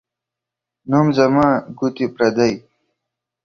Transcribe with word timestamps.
نوم 0.89 1.07
زما، 1.17 1.47
گوتي 1.77 2.05
پردۍ. 2.15 2.53